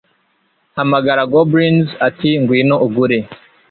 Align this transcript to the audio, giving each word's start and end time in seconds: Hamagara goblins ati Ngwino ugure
Hamagara 0.77 1.23
goblins 1.33 1.87
ati 2.07 2.29
Ngwino 2.41 2.75
ugure 2.85 3.19